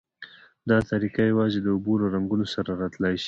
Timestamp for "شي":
3.17-3.19